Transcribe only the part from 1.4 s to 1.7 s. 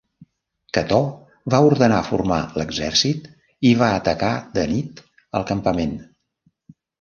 va